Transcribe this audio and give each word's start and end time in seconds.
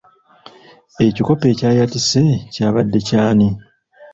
Ekikopo 1.05 1.45
ekyayatise 1.53 2.23
kya 2.53 2.67
badde 2.73 2.99
ky’ani? 3.07 3.49